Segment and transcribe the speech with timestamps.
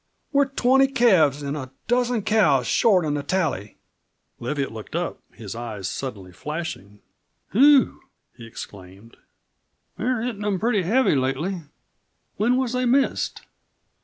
[0.31, 3.77] We're twenty calves an' a dozen cows short on the tally!"
[4.39, 7.01] Leviatt looked up, his eyes suddenly flashing.
[7.51, 7.99] "Whew!"
[8.35, 9.15] he exclaimed.
[9.99, 11.61] "They're hittin' them pretty heavy lately.
[12.37, 13.43] When was they missed?"